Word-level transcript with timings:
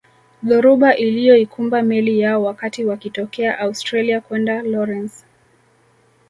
Dhoruba 0.43 0.95
iliyoikumba 0.97 1.81
meli 1.81 2.19
yao 2.19 2.43
wakati 2.43 2.85
wakitokea 2.85 3.59
Australia 3.59 4.21
kwenda 4.21 4.61
Lorence 4.61 5.25